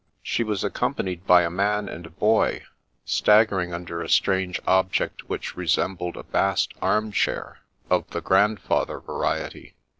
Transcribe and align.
She 0.23 0.43
was 0.43 0.63
accompanied 0.63 1.27
by 1.27 1.43
a 1.43 1.51
man 1.51 1.87
and 1.87 2.07
a 2.07 2.09
boy, 2.09 2.63
staggering 3.05 3.71
under 3.71 4.01
a 4.01 4.09
strange 4.09 4.59
object 4.65 5.29
which 5.29 5.55
resembled 5.55 6.17
a 6.17 6.23
vast 6.23 6.73
arm 6.81 7.11
chair, 7.11 7.59
of 7.87 8.09
the 8.09 8.19
grandfather 8.21 8.99
variety. 8.99 9.75